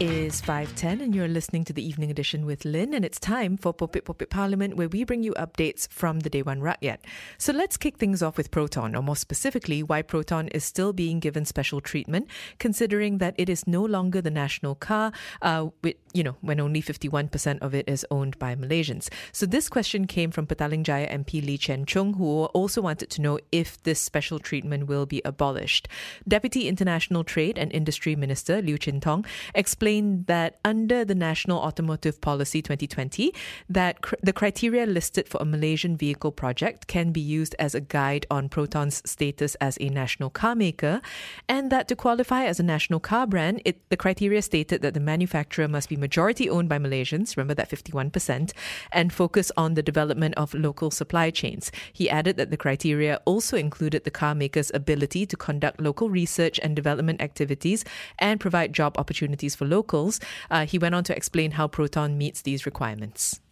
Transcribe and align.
Is 0.00 0.42
5.10 0.42 1.00
and 1.00 1.14
you're 1.14 1.28
listening 1.28 1.62
to 1.62 1.72
the 1.72 1.86
evening 1.86 2.10
edition 2.10 2.44
with 2.44 2.64
Lynn 2.64 2.94
and 2.94 3.04
it's 3.04 3.20
time 3.20 3.56
for 3.56 3.72
Popit 3.72 4.02
Popit 4.02 4.28
Parliament 4.28 4.76
where 4.76 4.88
we 4.88 5.04
bring 5.04 5.22
you 5.22 5.32
updates 5.34 5.86
from 5.88 6.20
the 6.20 6.30
day 6.30 6.42
Dewan 6.42 6.60
Rakyat. 6.60 6.98
So 7.38 7.52
let's 7.52 7.76
kick 7.76 7.96
things 7.96 8.20
off 8.20 8.36
with 8.36 8.50
Proton 8.50 8.96
or 8.96 9.02
more 9.02 9.14
specifically 9.14 9.84
why 9.84 10.02
Proton 10.02 10.48
is 10.48 10.64
still 10.64 10.92
being 10.92 11.20
given 11.20 11.44
special 11.44 11.80
treatment 11.80 12.28
considering 12.58 13.18
that 13.18 13.36
it 13.38 13.48
is 13.48 13.68
no 13.68 13.84
longer 13.84 14.20
the 14.20 14.32
national 14.32 14.74
car 14.74 15.12
uh, 15.42 15.68
with, 15.82 15.94
you 16.12 16.24
know, 16.24 16.36
when 16.40 16.58
only 16.58 16.82
51% 16.82 17.60
of 17.60 17.72
it 17.72 17.88
is 17.88 18.04
owned 18.10 18.36
by 18.40 18.56
Malaysians. 18.56 19.08
So 19.30 19.46
this 19.46 19.68
question 19.68 20.08
came 20.08 20.32
from 20.32 20.48
Petaling 20.48 20.82
Jaya 20.82 21.08
MP 21.08 21.44
Lee 21.44 21.56
Chen 21.56 21.84
Chung 21.84 22.14
who 22.14 22.46
also 22.46 22.82
wanted 22.82 23.10
to 23.10 23.22
know 23.22 23.38
if 23.52 23.80
this 23.84 24.00
special 24.00 24.40
treatment 24.40 24.88
will 24.88 25.06
be 25.06 25.22
abolished. 25.24 25.86
Deputy 26.26 26.66
International 26.68 27.22
Trade 27.22 27.58
and 27.58 27.72
Industry 27.72 28.16
Minister 28.16 28.60
Liu 28.60 28.76
Chin 28.76 29.00
Tong 29.00 29.24
explained 29.54 29.83
that 29.84 30.58
under 30.64 31.04
the 31.04 31.14
National 31.14 31.58
Automotive 31.58 32.20
Policy 32.20 32.62
2020, 32.62 33.34
that 33.68 34.00
cr- 34.00 34.14
the 34.22 34.32
criteria 34.32 34.86
listed 34.86 35.28
for 35.28 35.38
a 35.42 35.44
Malaysian 35.44 35.96
vehicle 35.96 36.32
project 36.32 36.86
can 36.86 37.12
be 37.12 37.20
used 37.20 37.54
as 37.58 37.74
a 37.74 37.80
guide 37.80 38.26
on 38.30 38.48
Proton's 38.48 39.02
status 39.04 39.54
as 39.56 39.76
a 39.80 39.90
national 39.90 40.30
car 40.30 40.54
maker, 40.54 41.02
and 41.48 41.70
that 41.70 41.86
to 41.88 41.96
qualify 41.96 42.44
as 42.44 42.58
a 42.58 42.62
national 42.62 42.98
car 42.98 43.26
brand, 43.26 43.60
it, 43.66 43.78
the 43.90 43.96
criteria 43.96 44.40
stated 44.40 44.80
that 44.80 44.94
the 44.94 45.00
manufacturer 45.00 45.68
must 45.68 45.90
be 45.90 45.96
majority 45.96 46.48
owned 46.48 46.68
by 46.68 46.78
Malaysians, 46.78 47.36
remember 47.36 47.54
that 47.54 47.68
51%, 47.68 48.52
and 48.90 49.12
focus 49.12 49.52
on 49.56 49.74
the 49.74 49.82
development 49.82 50.34
of 50.36 50.54
local 50.54 50.90
supply 50.90 51.30
chains. 51.30 51.70
He 51.92 52.08
added 52.08 52.38
that 52.38 52.50
the 52.50 52.56
criteria 52.56 53.20
also 53.26 53.56
included 53.58 54.04
the 54.04 54.10
car 54.10 54.34
maker's 54.34 54.70
ability 54.72 55.26
to 55.26 55.36
conduct 55.36 55.80
local 55.80 56.08
research 56.08 56.58
and 56.62 56.74
development 56.74 57.20
activities 57.20 57.84
and 58.18 58.40
provide 58.40 58.72
job 58.72 58.96
opportunities 58.96 59.54
for 59.54 59.66
locals. 59.74 60.22
Uh, 60.46 60.62
he 60.62 60.78
went 60.78 60.94
on 60.94 61.02
to 61.02 61.10
explain 61.10 61.58
how 61.58 61.66
Proton 61.66 62.14
meets 62.14 62.46
these 62.46 62.62
requirements. 62.62 63.42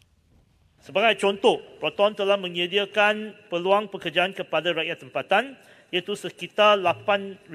Sebagai 0.82 1.18
contoh, 1.22 1.58
Proton 1.82 2.14
telah 2.14 2.38
menyediakan 2.38 3.34
peluang 3.50 3.90
pekerjaan 3.90 4.34
kepada 4.34 4.74
rakyat 4.74 5.02
tempatan 5.02 5.54
iaitu 5.94 6.18
sekitar 6.18 6.78
8,500 6.80 7.46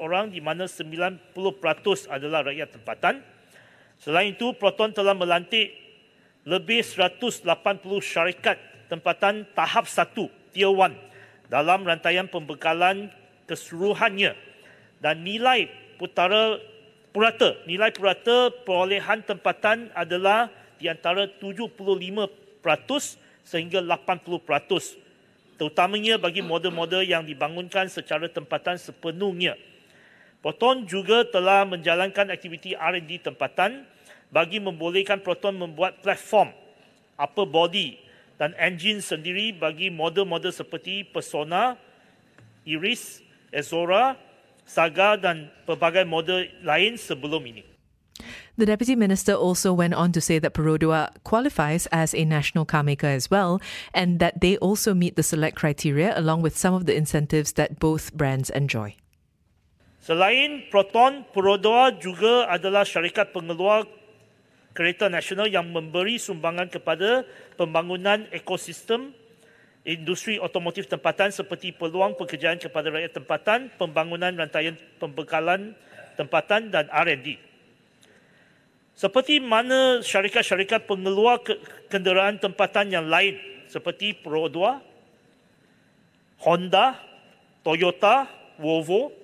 orang 0.00 0.32
di 0.32 0.40
mana 0.40 0.64
90% 0.64 1.36
adalah 2.08 2.40
rakyat 2.48 2.80
tempatan. 2.80 3.20
Selain 4.00 4.32
itu, 4.32 4.56
Proton 4.56 4.96
telah 4.96 5.12
melantik 5.12 5.76
lebih 6.48 6.80
180 6.80 7.44
syarikat 8.00 8.56
tempatan 8.88 9.44
tahap 9.52 9.84
1, 9.84 10.16
Tier 10.56 10.72
1 10.72 11.52
dalam 11.52 11.84
rantaian 11.84 12.24
pembekalan 12.24 13.12
keseluruhannya 13.44 14.32
dan 15.04 15.20
nilai 15.20 15.68
putara 16.00 16.56
purata. 17.12 17.60
Nilai 17.68 17.92
purata 17.92 18.50
perolehan 18.64 19.22
tempatan 19.22 19.92
adalah 19.92 20.48
di 20.80 20.88
antara 20.90 21.28
75% 21.28 22.26
sehingga 23.46 23.84
80%. 23.84 24.98
Terutamanya 25.60 26.18
bagi 26.18 26.42
model-model 26.42 27.06
yang 27.06 27.22
dibangunkan 27.22 27.86
secara 27.86 28.26
tempatan 28.26 28.80
sepenuhnya. 28.80 29.54
Proton 30.42 30.82
juga 30.90 31.22
telah 31.22 31.62
menjalankan 31.62 32.34
aktiviti 32.34 32.74
R&D 32.74 33.22
tempatan 33.22 33.86
bagi 34.34 34.58
membolehkan 34.58 35.22
Proton 35.22 35.54
membuat 35.54 36.02
platform 36.02 36.50
upper 37.14 37.46
body 37.46 38.02
dan 38.42 38.50
engine 38.58 38.98
sendiri 38.98 39.54
bagi 39.54 39.86
model-model 39.86 40.50
seperti 40.50 41.06
Persona, 41.06 41.78
Iris, 42.66 43.22
Ezora, 43.54 44.18
Saga 44.64 45.20
dan 45.20 45.50
pelbagai 45.68 46.06
model 46.08 46.48
lain 46.64 46.96
sebelum 46.96 47.44
ini. 47.44 47.72
The 48.60 48.68
Deputy 48.68 48.94
Minister 48.94 49.32
also 49.32 49.72
went 49.72 49.96
on 49.96 50.12
to 50.12 50.20
say 50.20 50.38
that 50.38 50.52
Perodua 50.52 51.08
qualifies 51.24 51.88
as 51.88 52.12
a 52.12 52.28
national 52.28 52.68
car 52.68 52.84
maker 52.84 53.08
as 53.08 53.32
well, 53.32 53.64
and 53.96 54.20
that 54.20 54.44
they 54.44 54.60
also 54.60 54.92
meet 54.92 55.16
the 55.16 55.24
select 55.24 55.56
criteria 55.56 56.12
along 56.12 56.44
with 56.44 56.52
some 56.52 56.76
of 56.76 56.84
the 56.84 56.92
incentives 56.92 57.56
that 57.56 57.80
both 57.80 58.12
brands 58.12 58.52
enjoy. 58.52 58.94
Selain 60.04 60.68
Proton, 60.68 61.24
Perodua 61.32 61.96
juga 61.96 62.50
adalah 62.50 62.84
syarikat 62.84 63.32
pengeluar 63.32 63.88
kereta 64.76 65.08
nasional 65.08 65.48
yang 65.48 65.72
memberi 65.72 66.20
sumbangan 66.20 66.68
kepada 66.68 67.24
pembangunan 67.56 68.28
ekosistem 68.34 69.16
industri 69.82 70.38
otomotif 70.38 70.86
tempatan 70.86 71.34
seperti 71.34 71.74
peluang 71.74 72.14
pekerjaan 72.14 72.58
kepada 72.58 72.90
rakyat 72.90 73.12
tempatan, 73.18 73.58
pembangunan 73.74 74.30
rantaian 74.30 74.78
pembekalan 75.02 75.74
tempatan 76.14 76.70
dan 76.70 76.86
R&D. 76.90 77.38
Seperti 78.92 79.42
mana 79.42 80.04
syarikat-syarikat 80.04 80.86
pengeluar 80.86 81.40
kenderaan 81.90 82.38
tempatan 82.38 82.92
yang 82.92 83.08
lain 83.08 83.40
seperti 83.66 84.14
Pro2, 84.20 84.78
Honda, 86.44 87.00
Toyota, 87.64 88.28
Volvo, 88.60 89.22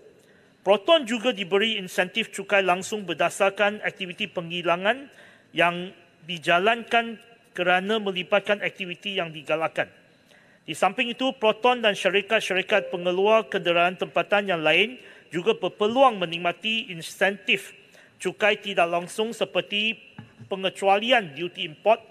Proton 0.68 1.06
juga 1.08 1.32
diberi 1.32 1.80
insentif 1.80 2.28
cukai 2.28 2.60
langsung 2.60 3.06
berdasarkan 3.08 3.80
aktiviti 3.80 4.28
penghilangan 4.28 5.08
yang 5.56 5.94
dijalankan 6.28 7.16
kerana 7.56 7.96
melibatkan 7.96 8.60
aktiviti 8.60 9.16
yang 9.16 9.32
digalakkan. 9.32 9.88
Di 10.68 10.76
samping 10.76 11.08
itu, 11.08 11.32
Proton 11.32 11.80
dan 11.80 11.96
syarikat-syarikat 11.96 12.92
pengeluar 12.92 13.48
kenderaan 13.48 13.96
tempatan 13.96 14.52
yang 14.52 14.60
lain 14.60 15.00
juga 15.32 15.56
berpeluang 15.56 16.20
menikmati 16.20 16.92
insentif 16.92 17.72
cukai 18.20 18.60
tidak 18.60 18.84
langsung 18.84 19.32
seperti 19.32 19.96
pengecualian 20.52 21.32
duty 21.32 21.64
import, 21.64 22.04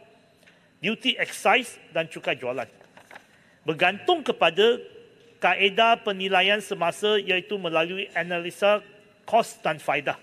duty 0.81 1.21
excise 1.21 1.77
dan 1.93 2.09
cukai 2.09 2.33
jualan. 2.33 2.65
Bergantung 3.61 4.25
kepada 4.25 4.81
kaedah 5.37 6.01
penilaian 6.01 6.57
semasa 6.57 7.21
iaitu 7.21 7.61
melalui 7.61 8.09
analisa 8.17 8.81
kos 9.29 9.61
dan 9.61 9.77
faedah. 9.77 10.17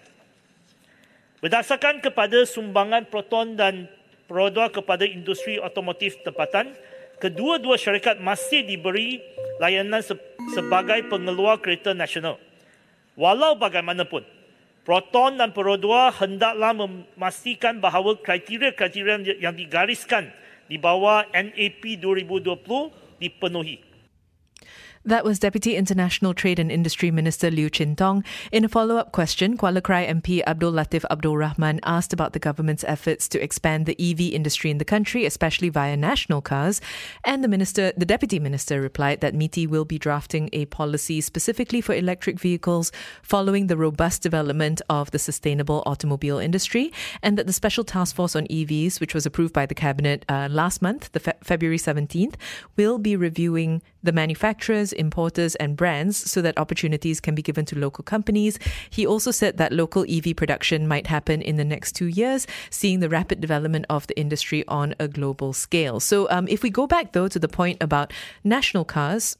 Berdasarkan 1.39 2.03
kepada 2.03 2.43
sumbangan 2.43 3.06
Proton 3.06 3.55
dan 3.55 3.87
produk 4.27 4.75
kepada 4.75 5.06
industri 5.06 5.62
otomotif 5.62 6.19
tempatan, 6.27 6.75
kedua-dua 7.21 7.77
syarikat 7.77 8.19
masih 8.19 8.65
diberi 8.65 9.21
layanan 9.61 10.01
sebagai 10.57 11.05
pengeluar 11.13 11.61
kereta 11.61 11.93
nasional. 11.93 12.41
Walau 13.15 13.55
bagaimanapun, 13.55 14.25
Proton 14.85 15.37
dan 15.37 15.53
Perodua 15.53 16.11
hendaklah 16.17 16.73
memastikan 16.75 17.79
bahawa 17.79 18.17
kriteria-kriteria 18.19 19.39
yang 19.39 19.53
digariskan 19.53 20.33
di 20.67 20.81
bawah 20.81 21.29
NAP 21.31 22.01
2020 22.01 23.21
dipenuhi. 23.21 23.84
That 25.07 25.23
was 25.23 25.39
Deputy 25.39 25.77
International 25.77 26.33
Trade 26.33 26.59
and 26.59 26.73
Industry 26.73 27.11
Minister 27.11 27.51
Liu 27.51 27.69
Chin 27.69 27.95
Tong. 27.95 28.25
In 28.51 28.65
a 28.65 28.71
follow 28.71 28.97
up 28.97 29.13
question, 29.13 29.59
Kuala 29.59 29.83
Krai 29.83 30.09
MP 30.09 30.43
Abdul 30.47 30.73
Latif 30.73 31.05
Abdul 31.11 31.37
Rahman 31.37 31.79
asked 31.83 32.15
about 32.15 32.33
the 32.33 32.39
government's 32.39 32.85
efforts 32.85 33.29
to 33.29 33.43
expand 33.43 33.85
the 33.85 34.01
EV 34.01 34.33
industry 34.33 34.71
in 34.71 34.79
the 34.79 34.85
country, 34.87 35.27
especially 35.27 35.69
via 35.69 35.95
national 35.95 36.41
cars. 36.41 36.81
And 37.23 37.45
the 37.45 37.49
minister, 37.49 37.93
the 37.99 38.07
deputy 38.07 38.39
minister, 38.39 38.81
replied 38.81 39.21
that 39.21 39.35
MITI 39.35 39.67
will 39.67 39.85
be 39.85 39.99
drafting 39.99 40.49
a 40.55 40.65
policy 40.65 41.21
specifically 41.21 41.83
for 41.83 41.95
electric 41.95 42.41
vehicles 42.41 42.91
following 43.21 43.67
the 43.67 43.77
robust 43.77 44.23
development 44.23 44.81
of 44.89 45.11
the 45.11 45.19
sustainable 45.19 45.83
automobile 45.85 46.39
industry, 46.39 46.91
and 47.23 47.37
that 47.37 47.47
the 47.47 47.53
special 47.53 47.85
task 47.85 48.17
force 48.17 48.35
on 48.35 48.47
EVs, 48.47 49.00
which 49.00 49.12
was 49.12 49.27
approved 49.27 49.53
by 49.53 49.67
the 49.67 49.75
cabinet 49.75 50.25
uh, 50.31 50.49
last 50.50 50.81
month, 50.81 51.12
the 51.12 51.21
fe- 51.21 51.35
February 51.43 51.77
17th, 51.77 52.37
will 52.79 52.97
be 52.97 53.17
reviewing 53.17 53.83
the 54.03 54.12
manufacturers, 54.12 54.94
importers, 54.94 55.55
and 55.56 55.76
brands 55.76 56.17
so 56.31 56.43
that 56.43 56.58
opportunities 56.58 57.20
can 57.20 57.35
be 57.35 57.43
given 57.43 57.64
to 57.67 57.79
local 57.79 58.02
companies. 58.05 58.58
He 58.91 59.06
also 59.06 59.31
said 59.31 59.56
that 59.58 59.73
local 59.73 60.05
EV 60.08 60.37
production 60.37 60.88
might 60.88 61.06
happen 61.06 61.43
in 61.43 61.56
the 61.56 61.64
next 61.64 61.93
two 61.93 62.06
years, 62.06 62.46
seeing 62.70 63.00
the 63.00 63.08
rapid 63.08 63.41
development 63.41 63.87
of 63.91 64.06
the 64.06 64.19
industry 64.19 64.64
on 64.69 64.94
a 64.99 65.08
global 65.08 65.52
scale. 65.52 66.00
So, 66.00 66.31
um, 66.31 66.49
if 66.49 66.62
we 66.62 66.70
go 66.70 66.87
back 66.87 67.12
though 67.12 67.29
to 67.29 67.38
the 67.38 67.49
point 67.49 67.79
about 67.81 68.12
national 68.43 68.85
cars, 68.85 69.37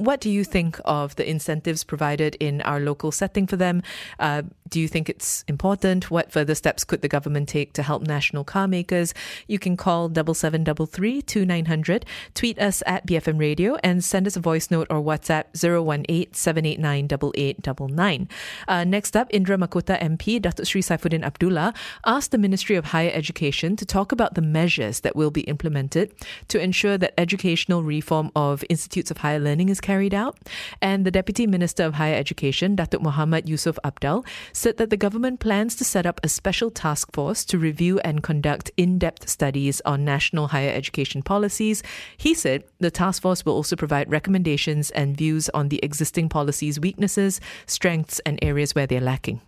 what 0.00 0.20
do 0.20 0.30
you 0.30 0.44
think 0.44 0.80
of 0.84 1.16
the 1.16 1.28
incentives 1.28 1.84
provided 1.84 2.36
in 2.40 2.62
our 2.62 2.80
local 2.80 3.12
setting 3.12 3.46
for 3.46 3.56
them? 3.56 3.82
Uh, 4.18 4.42
do 4.68 4.80
you 4.80 4.88
think 4.88 5.08
it's 5.08 5.44
important? 5.48 6.10
What 6.10 6.32
further 6.32 6.54
steps 6.54 6.84
could 6.84 7.02
the 7.02 7.08
government 7.08 7.48
take 7.48 7.72
to 7.74 7.82
help 7.82 8.02
national 8.02 8.44
car 8.44 8.68
makers? 8.68 9.12
You 9.48 9.58
can 9.58 9.76
call 9.76 10.08
double 10.08 10.32
seven 10.32 10.64
double 10.64 10.86
three 10.86 11.20
two 11.20 11.44
nine 11.44 11.66
hundred, 11.66 12.06
tweet 12.34 12.58
us 12.58 12.82
at 12.86 13.06
BFM 13.06 13.38
Radio, 13.38 13.76
and 13.82 14.02
send 14.02 14.26
us 14.26 14.36
a 14.36 14.40
voice 14.40 14.70
note 14.70 14.86
or 14.88 15.02
WhatsApp 15.02 15.44
018 15.54 16.32
789 16.32 17.04
8899. 17.04 18.28
Uh, 18.68 18.84
next 18.84 19.16
up, 19.16 19.28
Indra 19.30 19.58
Makota 19.58 20.00
MP 20.00 20.40
Datuk 20.40 20.66
Sri 20.66 20.80
Saifuddin 20.80 21.24
Abdullah 21.24 21.74
asked 22.06 22.30
the 22.30 22.38
Ministry 22.38 22.76
of 22.76 22.86
Higher 22.86 23.10
Education 23.12 23.76
to 23.76 23.84
talk 23.84 24.12
about 24.12 24.34
the 24.34 24.42
measures 24.42 25.00
that 25.00 25.16
will 25.16 25.30
be 25.30 25.42
implemented 25.42 26.14
to 26.48 26.60
ensure 26.60 26.96
that 26.96 27.12
educational 27.18 27.82
reform 27.82 28.30
of 28.36 28.64
institutes 28.68 29.10
of 29.10 29.18
higher 29.18 29.40
learning 29.40 29.68
is 29.68 29.80
carried 29.90 30.14
out. 30.14 30.38
And 30.78 31.02
the 31.02 31.10
Deputy 31.10 31.50
Minister 31.50 31.82
of 31.82 31.98
Higher 31.98 32.14
Education, 32.14 32.78
Datuk 32.78 33.02
Muhammad 33.02 33.50
Yusuf 33.50 33.74
Abdal, 33.82 34.22
said 34.54 34.78
that 34.78 34.86
the 34.94 35.00
government 35.06 35.42
plans 35.42 35.74
to 35.74 35.84
set 35.84 36.06
up 36.06 36.22
a 36.22 36.30
special 36.30 36.70
task 36.70 37.10
force 37.10 37.42
to 37.50 37.58
review 37.58 37.98
and 38.06 38.22
conduct 38.22 38.70
in 38.78 39.02
depth 39.02 39.26
studies 39.26 39.82
on 39.82 40.06
national 40.06 40.54
higher 40.54 40.70
education 40.70 41.26
policies. 41.26 41.82
He 42.14 42.38
said 42.38 42.62
the 42.78 42.94
task 42.94 43.26
force 43.26 43.42
will 43.42 43.58
also 43.58 43.74
provide 43.74 44.06
recommendations 44.06 44.94
and 44.94 45.18
views 45.18 45.50
on 45.58 45.74
the 45.74 45.82
existing 45.82 46.30
policies' 46.30 46.78
weaknesses, 46.78 47.42
strengths, 47.66 48.22
and 48.22 48.38
areas 48.46 48.78
where 48.78 48.86
they're 48.86 49.02
lacking. 49.02 49.42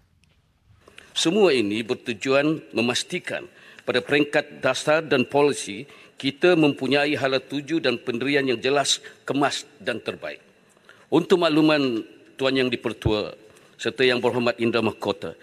Semua 1.14 1.54
ini 1.54 1.86
bertujuan 1.86 2.66
memastikan 2.74 3.46
pada 3.86 4.02
peringkat 4.02 4.58
dasar 4.58 5.06
dan 5.06 5.22
polisi 5.22 5.86
kita 6.22 6.54
mempunyai 6.54 7.18
hala 7.18 7.42
tuju 7.42 7.82
dan 7.82 7.98
pendirian 7.98 8.46
yang 8.46 8.62
jelas, 8.62 9.02
kemas 9.26 9.66
dan 9.82 9.98
terbaik. 9.98 10.38
Untuk 11.10 11.42
makluman 11.42 11.98
Tuan 12.38 12.54
Yang 12.54 12.78
Dipertua 12.78 13.34
serta 13.74 14.06
Yang 14.06 14.22
Berhormat 14.22 14.54
Indra 14.62 14.78
Mahkota, 14.86 15.34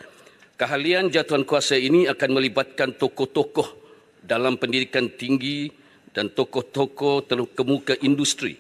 keahlian 0.56 1.12
jatuhan 1.12 1.44
kuasa 1.44 1.76
ini 1.76 2.08
akan 2.08 2.30
melibatkan 2.32 2.96
tokoh-tokoh 2.96 3.76
dalam 4.24 4.56
pendidikan 4.56 5.12
tinggi 5.12 5.68
dan 6.16 6.32
tokoh-tokoh 6.32 7.28
terkemuka 7.28 8.00
industri 8.00 8.56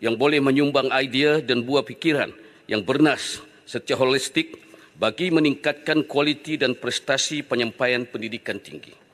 yang 0.00 0.16
boleh 0.16 0.40
menyumbang 0.40 0.88
idea 0.88 1.44
dan 1.44 1.68
buah 1.68 1.84
fikiran 1.84 2.32
yang 2.64 2.80
bernas 2.80 3.44
secara 3.68 4.08
holistik 4.08 4.56
bagi 4.96 5.28
meningkatkan 5.28 6.08
kualiti 6.08 6.56
dan 6.56 6.80
prestasi 6.80 7.44
penyampaian 7.44 8.08
pendidikan 8.08 8.56
tinggi. 8.56 9.07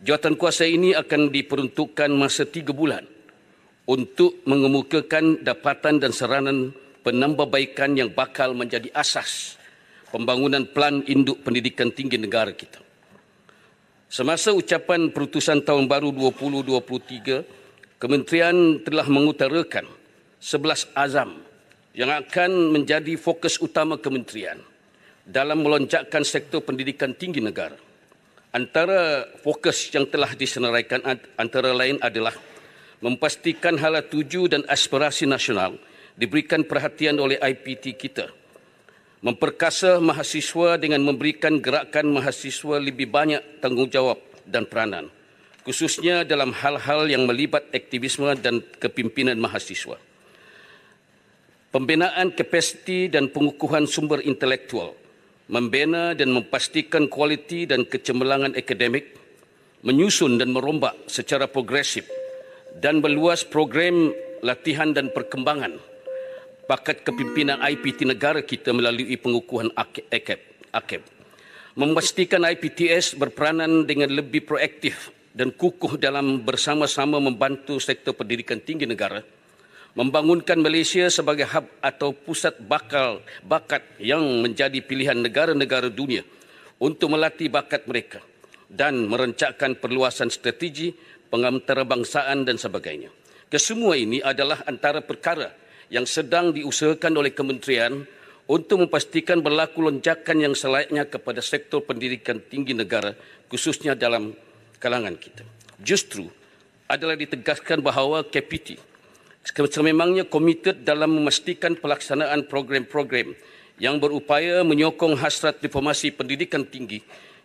Jawatan 0.00 0.40
kuasa 0.40 0.64
ini 0.64 0.96
akan 0.96 1.28
diperuntukkan 1.28 2.08
masa 2.16 2.48
tiga 2.48 2.72
bulan 2.72 3.04
untuk 3.84 4.40
mengemukakan 4.48 5.44
dapatan 5.44 6.00
dan 6.00 6.16
saranan 6.16 6.72
penambahbaikan 7.04 8.00
yang 8.00 8.08
bakal 8.08 8.56
menjadi 8.56 8.88
asas 8.96 9.60
pembangunan 10.08 10.64
plan 10.64 11.04
induk 11.04 11.44
pendidikan 11.44 11.92
tinggi 11.92 12.16
negara 12.16 12.56
kita. 12.56 12.80
Semasa 14.08 14.56
ucapan 14.56 15.12
perutusan 15.12 15.62
tahun 15.62 15.84
baru 15.84 16.10
2023, 16.16 18.00
Kementerian 18.00 18.80
telah 18.80 19.04
mengutarakan 19.04 19.84
11 20.40 20.96
azam 20.96 21.36
yang 21.92 22.08
akan 22.08 22.72
menjadi 22.72 23.20
fokus 23.20 23.60
utama 23.60 24.00
kementerian 24.00 24.56
dalam 25.28 25.60
melonjakkan 25.60 26.24
sektor 26.24 26.64
pendidikan 26.64 27.12
tinggi 27.12 27.44
negara. 27.44 27.89
Antara 28.50 29.30
fokus 29.46 29.94
yang 29.94 30.10
telah 30.10 30.34
disenaraikan 30.34 30.98
antara 31.38 31.70
lain 31.70 32.02
adalah 32.02 32.34
memastikan 32.98 33.78
hala 33.78 34.02
tuju 34.02 34.50
dan 34.50 34.66
aspirasi 34.66 35.22
nasional 35.22 35.78
diberikan 36.18 36.66
perhatian 36.66 37.14
oleh 37.22 37.38
IPT 37.38 37.94
kita. 37.94 38.26
Memperkasa 39.22 40.02
mahasiswa 40.02 40.82
dengan 40.82 40.98
memberikan 41.06 41.62
gerakan 41.62 42.10
mahasiswa 42.10 42.82
lebih 42.82 43.06
banyak 43.06 43.62
tanggungjawab 43.62 44.18
dan 44.42 44.66
peranan, 44.66 45.06
khususnya 45.62 46.26
dalam 46.26 46.50
hal-hal 46.50 47.06
yang 47.06 47.30
melibat 47.30 47.70
aktivisme 47.70 48.34
dan 48.42 48.66
kepimpinan 48.82 49.38
mahasiswa. 49.38 49.94
Pembinaan 51.70 52.34
kapasiti 52.34 53.06
dan 53.06 53.30
pengukuhan 53.30 53.86
sumber 53.86 54.26
intelektual 54.26 54.98
membina 55.50 56.14
dan 56.14 56.30
memastikan 56.30 57.10
kualiti 57.10 57.66
dan 57.66 57.82
kecemerlangan 57.82 58.54
akademik, 58.54 59.18
menyusun 59.82 60.38
dan 60.38 60.54
merombak 60.54 60.94
secara 61.10 61.50
progresif 61.50 62.06
dan 62.78 63.02
meluas 63.02 63.42
program 63.42 64.14
latihan 64.46 64.94
dan 64.94 65.10
perkembangan 65.10 65.74
bakat 66.70 67.02
kepimpinan 67.02 67.58
IPT 67.58 68.06
negara 68.06 68.46
kita 68.46 68.70
melalui 68.70 69.18
pengukuhan 69.18 69.74
AKEB. 69.74 70.38
AKEB. 70.70 71.02
Memastikan 71.74 72.46
IPTS 72.46 73.18
berperanan 73.18 73.82
dengan 73.90 74.14
lebih 74.14 74.46
proaktif 74.46 75.10
dan 75.34 75.50
kukuh 75.50 75.98
dalam 75.98 76.46
bersama-sama 76.46 77.18
membantu 77.18 77.82
sektor 77.82 78.14
pendidikan 78.14 78.62
tinggi 78.62 78.86
negara 78.86 79.22
membangunkan 79.98 80.58
Malaysia 80.62 81.10
sebagai 81.10 81.46
hub 81.50 81.66
atau 81.82 82.14
pusat 82.14 82.54
bakal 82.62 83.22
bakat 83.42 83.82
yang 83.98 84.22
menjadi 84.42 84.78
pilihan 84.78 85.18
negara-negara 85.18 85.90
dunia 85.90 86.22
untuk 86.78 87.12
melatih 87.12 87.50
bakat 87.50 87.84
mereka 87.90 88.22
dan 88.70 89.10
merencanakan 89.10 89.82
perluasan 89.82 90.30
strategi 90.30 90.94
pengantarbangsaan 91.30 92.46
dan 92.46 92.54
sebagainya. 92.54 93.10
Kesemua 93.50 93.98
ini 93.98 94.22
adalah 94.22 94.62
antara 94.66 95.02
perkara 95.02 95.50
yang 95.90 96.06
sedang 96.06 96.54
diusahakan 96.54 97.18
oleh 97.18 97.34
kementerian 97.34 98.06
untuk 98.46 98.86
memastikan 98.86 99.42
berlaku 99.42 99.90
lonjakan 99.90 100.38
yang 100.38 100.54
selayaknya 100.54 101.06
kepada 101.06 101.42
sektor 101.42 101.82
pendidikan 101.82 102.38
tinggi 102.38 102.74
negara 102.74 103.14
khususnya 103.50 103.98
dalam 103.98 104.34
kalangan 104.78 105.18
kita. 105.18 105.42
Justru 105.82 106.30
adalah 106.86 107.18
ditegaskan 107.18 107.82
bahawa 107.82 108.26
KPT 108.26 108.89
sememangnya 109.44 110.28
komited 110.28 110.84
dalam 110.84 111.16
memastikan 111.16 111.74
pelaksanaan 111.76 112.46
program-program 112.46 113.32
yang 113.80 113.96
berupaya 113.96 114.60
menyokong 114.60 115.16
hasrat 115.16 115.58
reformasi 115.64 116.12
pendidikan 116.12 116.62
tinggi 116.68 117.00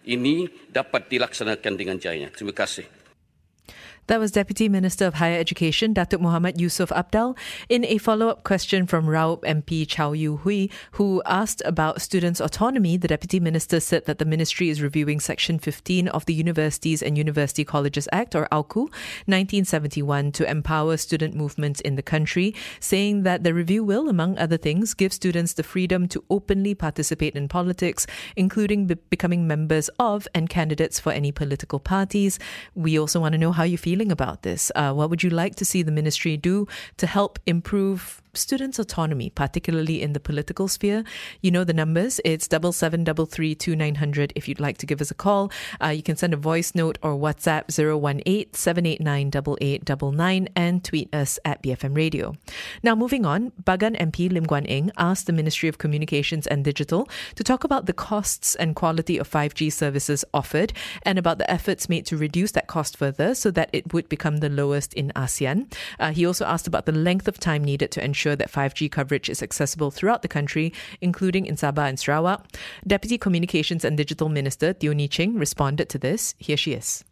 ini 0.06 0.46
dapat 0.70 1.10
dilaksanakan 1.10 1.74
dengan 1.74 1.98
jaya. 1.98 2.30
Terima 2.30 2.54
kasih. 2.54 3.05
That 4.08 4.20
was 4.20 4.32
Deputy 4.32 4.70
Minister 4.70 5.08
of 5.08 5.16
Higher 5.16 5.40
Education, 5.40 5.96
Datuk 5.96 6.22
Muhammad 6.22 6.62
Yusuf 6.62 6.92
Abdal, 6.92 7.36
in 7.70 7.84
a 7.86 7.98
follow 7.98 8.28
up 8.28 8.44
question 8.44 8.86
from 8.86 9.08
Raup 9.08 9.42
MP 9.42 9.88
Chow 9.88 10.12
Yu 10.12 10.38
Hui, 10.38 10.68
who 10.92 11.24
asked 11.26 11.64
about 11.66 12.04
students' 12.04 12.40
autonomy. 12.40 12.98
The 12.98 13.08
Deputy 13.08 13.40
Minister 13.40 13.80
said 13.80 14.06
that 14.06 14.20
the 14.20 14.26
ministry 14.26 14.70
is 14.70 14.80
reviewing 14.80 15.20
Section 15.20 15.58
15 15.58 16.08
of 16.10 16.24
the 16.28 16.36
Universities 16.36 17.02
and 17.02 17.18
University 17.18 17.66
Colleges 17.66 18.08
Act, 18.12 18.36
or 18.36 18.48
AUKU, 18.52 18.92
1971, 19.26 20.32
to 20.34 20.48
empower 20.48 20.98
student 20.98 21.34
movements 21.34 21.82
in 21.82 21.96
the 21.96 22.04
country, 22.04 22.54
saying 22.80 23.24
that 23.24 23.44
the 23.44 23.56
review 23.56 23.84
will, 23.84 24.08
among 24.08 24.38
other 24.38 24.58
things, 24.58 24.94
give 24.94 25.14
students 25.14 25.54
the 25.54 25.64
freedom 25.64 26.08
to 26.10 26.24
openly 26.30 26.76
participate 26.76 27.36
in 27.36 27.48
politics, 27.48 28.06
including 28.36 28.86
be- 28.86 28.98
becoming 29.10 29.48
members 29.48 29.90
of 29.98 30.28
and 30.36 30.48
candidates 30.48 31.00
for 31.00 31.12
any 31.12 31.32
political 31.32 31.80
parties. 31.80 32.38
We 32.76 33.00
also 33.00 33.20
want 33.20 33.34
to 33.34 33.40
know 33.40 33.52
how 33.52 33.64
you 33.64 33.80
feel 33.80 33.95
feeling 33.96 34.12
about 34.12 34.42
this? 34.42 34.72
Uh, 34.76 34.92
what 34.92 35.10
would 35.10 35.24
you 35.24 35.30
like 35.30 35.56
to 35.56 35.64
see 35.64 35.82
the 35.82 35.92
ministry 35.92 36.36
do 36.36 36.68
to 36.98 37.08
help 37.08 37.40
improve 37.46 38.22
students' 38.38 38.80
autonomy, 38.80 39.30
particularly 39.30 40.02
in 40.02 40.14
the 40.14 40.20
political 40.20 40.68
sphere. 40.68 41.04
You 41.42 41.52
know 41.52 41.64
the 41.64 41.74
numbers. 41.74 42.20
It's 42.26 42.48
double 42.48 42.72
seven 42.72 43.04
double 43.04 43.26
three 43.26 43.56
two 43.56 43.76
nine 43.76 43.96
hundred. 43.96 44.34
If 44.36 44.48
you'd 44.48 44.60
like 44.60 44.78
to 44.80 44.86
give 44.86 45.02
us 45.02 45.12
a 45.12 45.16
call, 45.16 45.52
uh, 45.82 45.90
you 45.90 46.04
can 46.04 46.16
send 46.16 46.34
a 46.34 46.38
voice 46.38 46.74
note 46.76 46.98
or 47.02 47.16
WhatsApp 47.16 47.66
018 47.78 48.54
789 48.54 49.28
8899 49.28 50.50
and 50.56 50.84
tweet 50.84 51.14
us 51.14 51.40
at 51.46 51.62
BFM 51.62 51.96
Radio. 51.96 52.36
Now, 52.84 52.96
moving 52.96 53.26
on, 53.26 53.52
Bagan 53.64 53.98
MP 54.00 54.32
Lim 54.32 54.46
Guan 54.46 54.66
Eng 54.68 54.92
asked 54.98 55.28
the 55.28 55.34
Ministry 55.34 55.70
of 55.70 55.78
Communications 55.78 56.48
and 56.48 56.64
Digital 56.64 57.08
to 57.36 57.44
talk 57.44 57.64
about 57.64 57.86
the 57.86 57.94
costs 57.94 58.56
and 58.56 58.76
quality 58.76 59.18
of 59.18 59.30
5G 59.30 59.72
services 59.72 60.26
offered 60.34 60.74
and 61.04 61.20
about 61.20 61.38
the 61.38 61.50
efforts 61.50 61.90
made 61.90 62.06
to 62.08 62.18
reduce 62.18 62.52
that 62.52 62.68
cost 62.68 62.98
further 62.98 63.36
so 63.36 63.52
that 63.52 63.70
it 63.74 63.94
would 63.94 64.10
become 64.10 64.38
the 64.38 64.50
lowest 64.50 64.94
in 64.94 65.12
ASEAN. 65.16 65.72
Uh, 66.00 66.12
he 66.12 66.26
also 66.26 66.46
asked 66.46 66.68
about 66.68 66.86
the 66.86 66.92
length 66.92 67.28
of 67.28 67.40
time 67.40 67.64
needed 67.64 67.92
to 67.92 68.04
ensure 68.04 68.25
ensure 68.26 68.36
that 68.36 68.50
5G 68.50 68.90
coverage 68.90 69.30
is 69.30 69.44
accessible 69.44 69.92
throughout 69.92 70.22
the 70.26 70.28
country, 70.28 70.74
including 71.00 71.46
in 71.46 71.56
Sabah 71.56 71.90
and 71.90 72.00
Sarawak. 72.02 72.42
Deputy 72.82 73.18
Communications 73.22 73.86
and 73.86 73.94
Digital 73.98 74.30
Minister 74.30 74.74
Teo 74.74 74.94
Nee 74.94 75.08
Ching 75.08 75.38
responded 75.38 75.90
to 75.90 76.02
this. 76.02 76.34
Here 76.42 76.58
she 76.58 76.74
is. 76.74 77.06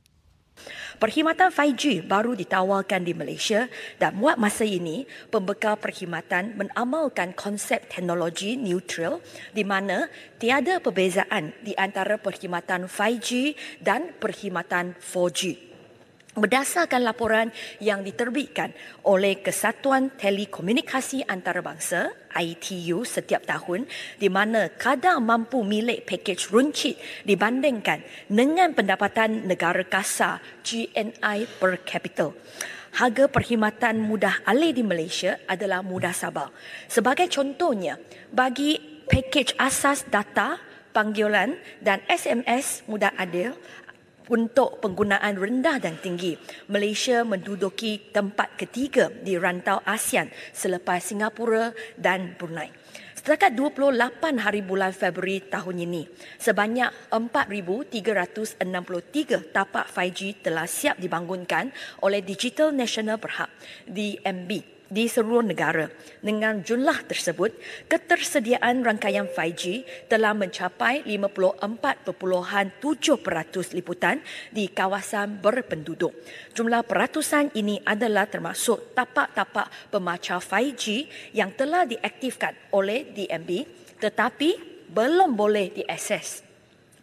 Perkhidmatan 1.01 1.49
5G 1.49 2.05
baru 2.05 2.37
ditawarkan 2.37 3.01
di 3.03 3.17
Malaysia 3.17 3.65
dan 3.97 4.21
buat 4.21 4.37
masa 4.37 4.61
ini 4.61 5.09
pembekal 5.33 5.81
perkhidmatan 5.81 6.53
menamalkan 6.53 7.33
konsep 7.33 7.89
teknologi 7.89 8.53
neutral 8.53 9.17
di 9.51 9.65
mana 9.65 10.13
tiada 10.37 10.77
perbezaan 10.77 11.57
di 11.65 11.73
antara 11.73 12.21
perkhidmatan 12.21 12.85
5G 12.85 13.57
dan 13.81 14.13
perkhidmatan 14.21 14.93
4G. 15.01 15.72
Berdasarkan 16.33 17.05
laporan 17.05 17.53
yang 17.77 18.01
diterbitkan 18.01 18.73
oleh 19.05 19.45
Kesatuan 19.45 20.09
Telekomunikasi 20.17 21.29
Antarabangsa 21.29 22.09
ITU 22.33 23.05
setiap 23.05 23.45
tahun 23.45 23.85
di 24.17 24.33
mana 24.33 24.73
kadar 24.73 25.21
mampu 25.21 25.61
milik 25.61 26.09
pakej 26.09 26.49
runcit 26.49 26.97
dibandingkan 27.21 28.01
dengan 28.25 28.73
pendapatan 28.73 29.45
negara 29.45 29.85
kasar 29.85 30.41
GNI 30.65 31.45
per 31.61 31.85
capita. 31.85 32.33
Harga 32.97 33.29
perkhidmatan 33.29 34.01
mudah 34.01 34.41
alih 34.49 34.73
di 34.73 34.81
Malaysia 34.81 35.37
adalah 35.45 35.85
mudah 35.85 36.17
sabar. 36.17 36.49
Sebagai 36.89 37.29
contohnya, 37.29 38.01
bagi 38.33 39.05
pakej 39.05 39.53
asas 39.61 40.09
data, 40.09 40.57
panggilan 40.93 41.57
dan 41.81 42.01
SMS 42.05 42.85
mudah 42.85 43.13
adil 43.17 43.53
untuk 44.31 44.79
penggunaan 44.79 45.35
rendah 45.35 45.79
dan 45.79 45.99
tinggi. 45.99 46.37
Malaysia 46.69 47.23
menduduki 47.27 48.11
tempat 48.11 48.55
ketiga 48.55 49.09
di 49.11 49.35
rantau 49.35 49.81
ASEAN 49.83 50.31
selepas 50.55 50.99
Singapura 51.03 51.71
dan 51.95 52.35
Brunei. 52.35 52.71
Setakat 53.23 53.55
28 53.55 54.35
hari 54.43 54.59
bulan 54.59 54.91
Februari 54.91 55.39
tahun 55.47 55.87
ini, 55.87 56.03
sebanyak 56.35 56.91
4,363 57.07 58.59
tapak 59.55 59.87
5G 59.87 60.43
telah 60.43 60.67
siap 60.67 60.99
dibangunkan 60.99 61.71
oleh 62.03 62.19
Digital 62.19 62.75
National 62.75 63.15
Berhad, 63.15 63.47
DMB 63.87 64.72
di 64.91 65.07
seluruh 65.07 65.45
negara. 65.45 65.87
Dengan 66.19 66.63
jumlah 66.63 67.07
tersebut, 67.07 67.55
ketersediaan 67.87 68.83
rangkaian 68.83 69.27
5G 69.27 69.87
telah 70.11 70.35
mencapai 70.35 71.03
54.7% 71.07 72.83
liputan 73.75 74.19
di 74.51 74.67
kawasan 74.69 75.39
berpenduduk. 75.39 76.11
Jumlah 76.55 76.83
peratusan 76.83 77.55
ini 77.55 77.79
adalah 77.83 78.27
termasuk 78.27 78.91
tapak-tapak 78.91 79.93
pemacar 79.93 80.43
5G 80.43 81.07
yang 81.35 81.55
telah 81.55 81.87
diaktifkan 81.87 82.55
oleh 82.75 83.07
DMB 83.11 83.83
tetapi 84.03 84.73
belum 84.91 85.39
boleh 85.39 85.71
diakses 85.71 86.42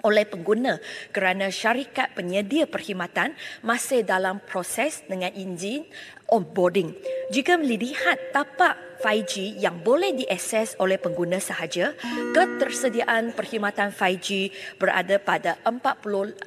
oleh 0.05 0.25
pengguna 0.25 0.81
kerana 1.13 1.53
syarikat 1.53 2.13
penyedia 2.17 2.65
perkhidmatan 2.69 3.37
masih 3.65 4.05
dalam 4.05 4.41
proses 4.45 5.05
dengan 5.07 5.33
izin 5.33 5.85
onboarding. 6.31 6.95
Jika 7.35 7.59
melihat 7.59 8.17
tapak 8.31 8.91
5G 9.01 9.57
yang 9.57 9.81
boleh 9.81 10.13
diakses 10.13 10.77
oleh 10.77 11.01
pengguna 11.01 11.41
sahaja, 11.41 11.97
ketersediaan 12.37 13.33
perkhidmatan 13.33 13.97
5G 13.97 14.53
berada 14.77 15.17
pada 15.17 15.57
46.9% 15.65 16.45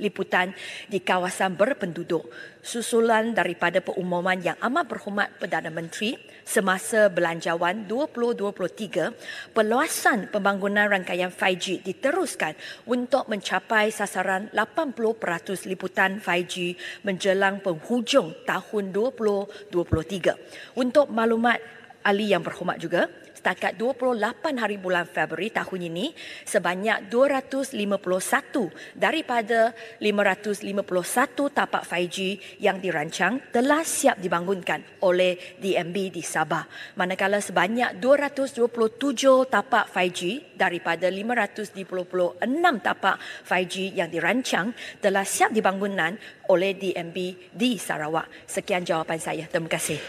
liputan 0.00 0.56
di 0.88 0.98
kawasan 1.04 1.54
berpenduduk 1.60 2.24
susulan 2.64 3.36
daripada 3.36 3.84
pengumuman 3.84 4.40
yang 4.40 4.56
amat 4.64 4.84
berhormat 4.88 5.28
Perdana 5.36 5.68
Menteri 5.68 6.16
semasa 6.44 7.08
belanjawan 7.08 7.88
2023, 7.88 9.56
perluasan 9.56 10.28
pembangunan 10.28 10.86
rangkaian 10.86 11.32
5G 11.32 11.82
diteruskan 11.82 12.54
untuk 12.84 13.26
mencapai 13.26 13.90
sasaran 13.90 14.52
80% 14.52 15.66
liputan 15.66 16.20
5G 16.20 16.78
menjelang 17.02 17.64
penghujung 17.64 18.44
tahun 18.44 18.92
2023. 18.92 20.78
Untuk 20.78 21.08
maklumat 21.10 21.58
ahli 22.04 22.30
yang 22.30 22.44
berhormat 22.44 22.76
juga, 22.76 23.08
setakat 23.44 23.76
28 23.76 24.56
hari 24.56 24.80
bulan 24.80 25.04
Februari 25.04 25.52
tahun 25.52 25.92
ini 25.92 26.16
sebanyak 26.48 27.12
251 27.12 27.76
daripada 28.96 29.76
551 30.00 31.52
tapak 31.52 31.84
5G 31.84 32.40
yang 32.64 32.80
dirancang 32.80 33.44
telah 33.52 33.84
siap 33.84 34.16
dibangunkan 34.16 34.80
oleh 35.04 35.36
DMB 35.60 36.16
di 36.16 36.24
Sabah. 36.24 36.64
Manakala 36.96 37.44
sebanyak 37.44 38.00
227 38.00 38.64
tapak 39.52 39.92
5G 39.92 40.56
daripada 40.56 41.12
556 41.12 41.76
tapak 42.80 43.16
5G 43.44 43.92
yang 43.92 44.08
dirancang 44.08 44.72
telah 45.04 45.28
siap 45.28 45.52
dibangunan 45.52 46.16
oleh 46.48 46.72
DMB 46.72 47.52
di 47.52 47.76
Sarawak. 47.76 48.48
Sekian 48.48 48.88
jawapan 48.88 49.20
saya. 49.20 49.44
Terima 49.52 49.68
kasih. 49.68 50.00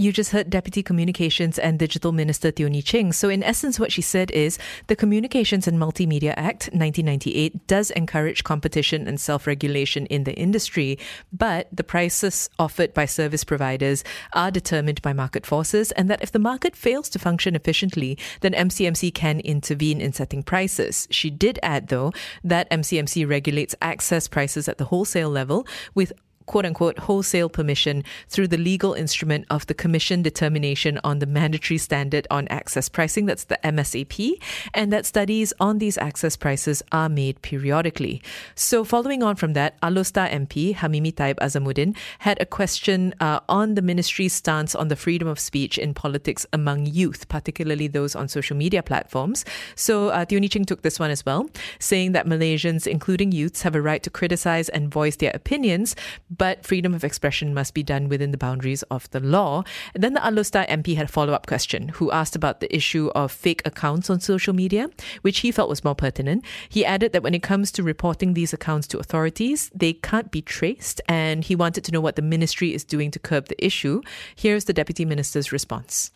You 0.00 0.12
just 0.12 0.30
heard 0.30 0.48
Deputy 0.48 0.80
Communications 0.80 1.58
and 1.58 1.76
Digital 1.76 2.12
Minister 2.12 2.52
Theoni 2.52 2.84
Ching. 2.84 3.12
So, 3.12 3.28
in 3.28 3.42
essence, 3.42 3.80
what 3.80 3.90
she 3.90 4.00
said 4.00 4.30
is 4.30 4.56
the 4.86 4.94
Communications 4.94 5.66
and 5.66 5.76
Multimedia 5.76 6.34
Act 6.36 6.66
1998 6.66 7.66
does 7.66 7.90
encourage 7.90 8.44
competition 8.44 9.08
and 9.08 9.20
self 9.20 9.44
regulation 9.44 10.06
in 10.06 10.22
the 10.22 10.34
industry, 10.34 11.00
but 11.32 11.66
the 11.72 11.82
prices 11.82 12.48
offered 12.60 12.94
by 12.94 13.06
service 13.06 13.42
providers 13.42 14.04
are 14.34 14.52
determined 14.52 15.02
by 15.02 15.12
market 15.12 15.44
forces, 15.44 15.90
and 15.90 16.08
that 16.08 16.22
if 16.22 16.30
the 16.30 16.38
market 16.38 16.76
fails 16.76 17.08
to 17.08 17.18
function 17.18 17.56
efficiently, 17.56 18.16
then 18.40 18.52
MCMC 18.52 19.12
can 19.12 19.40
intervene 19.40 20.00
in 20.00 20.12
setting 20.12 20.44
prices. 20.44 21.08
She 21.10 21.28
did 21.28 21.58
add, 21.60 21.88
though, 21.88 22.12
that 22.44 22.70
MCMC 22.70 23.28
regulates 23.28 23.74
access 23.82 24.28
prices 24.28 24.68
at 24.68 24.78
the 24.78 24.84
wholesale 24.84 25.30
level 25.30 25.66
with 25.92 26.12
quote 26.48 26.66
unquote 26.66 26.98
wholesale 26.98 27.48
permission 27.48 28.02
through 28.28 28.48
the 28.48 28.56
legal 28.56 28.94
instrument 28.94 29.46
of 29.50 29.66
the 29.66 29.74
Commission 29.74 30.22
Determination 30.22 30.98
on 31.04 31.20
the 31.20 31.26
Mandatory 31.26 31.78
Standard 31.78 32.26
on 32.30 32.48
Access 32.48 32.88
Pricing, 32.88 33.26
that's 33.26 33.44
the 33.44 33.58
MSAP, 33.62 34.42
and 34.74 34.92
that 34.92 35.06
studies 35.06 35.52
on 35.60 35.78
these 35.78 35.98
access 35.98 36.36
prices 36.36 36.82
are 36.90 37.08
made 37.08 37.40
periodically. 37.42 38.22
So, 38.54 38.82
following 38.82 39.22
on 39.22 39.36
from 39.36 39.52
that, 39.52 39.80
Alustar 39.82 40.28
MP 40.30 40.74
Hamimi 40.74 41.12
Taib 41.14 41.36
Azamuddin 41.36 41.94
had 42.20 42.40
a 42.40 42.46
question 42.46 43.14
uh, 43.20 43.40
on 43.48 43.74
the 43.74 43.82
ministry's 43.82 44.32
stance 44.32 44.74
on 44.74 44.88
the 44.88 44.96
freedom 44.96 45.28
of 45.28 45.38
speech 45.38 45.78
in 45.78 45.92
politics 45.92 46.46
among 46.52 46.86
youth, 46.86 47.28
particularly 47.28 47.88
those 47.88 48.16
on 48.16 48.26
social 48.26 48.56
media 48.56 48.82
platforms. 48.82 49.44
So, 49.76 50.08
uh, 50.08 50.24
Theoni 50.24 50.50
Ching 50.50 50.64
took 50.64 50.82
this 50.82 50.98
one 50.98 51.10
as 51.10 51.26
well, 51.26 51.50
saying 51.78 52.12
that 52.12 52.26
Malaysians, 52.26 52.86
including 52.86 53.32
youths, 53.32 53.62
have 53.62 53.74
a 53.74 53.82
right 53.82 54.02
to 54.02 54.10
criticize 54.10 54.70
and 54.70 54.90
voice 54.90 55.16
their 55.16 55.32
opinions, 55.34 55.94
but 56.38 56.64
freedom 56.64 56.94
of 56.94 57.04
expression 57.04 57.52
must 57.52 57.74
be 57.74 57.82
done 57.82 58.08
within 58.08 58.30
the 58.30 58.38
boundaries 58.38 58.82
of 58.84 59.10
the 59.10 59.20
law. 59.20 59.64
And 59.94 60.02
then 60.02 60.14
the 60.14 60.20
Alustar 60.20 60.66
MP 60.68 60.96
had 60.96 61.06
a 61.06 61.12
follow 61.12 61.32
up 61.32 61.46
question 61.46 61.88
who 61.88 62.10
asked 62.10 62.36
about 62.36 62.60
the 62.60 62.74
issue 62.74 63.10
of 63.14 63.30
fake 63.30 63.62
accounts 63.64 64.08
on 64.08 64.20
social 64.20 64.54
media, 64.54 64.88
which 65.22 65.40
he 65.40 65.52
felt 65.52 65.68
was 65.68 65.84
more 65.84 65.94
pertinent. 65.94 66.44
He 66.68 66.84
added 66.84 67.12
that 67.12 67.22
when 67.22 67.34
it 67.34 67.42
comes 67.42 67.70
to 67.72 67.82
reporting 67.82 68.34
these 68.34 68.52
accounts 68.52 68.86
to 68.88 68.98
authorities, 68.98 69.70
they 69.74 69.92
can't 69.92 70.30
be 70.30 70.42
traced, 70.42 71.00
and 71.08 71.44
he 71.44 71.54
wanted 71.54 71.84
to 71.84 71.92
know 71.92 72.00
what 72.00 72.16
the 72.16 72.22
ministry 72.22 72.72
is 72.72 72.84
doing 72.84 73.10
to 73.10 73.18
curb 73.18 73.48
the 73.48 73.64
issue. 73.64 74.00
Here's 74.34 74.64
the 74.64 74.72
Deputy 74.72 75.04
Minister's 75.04 75.52
response. 75.52 76.12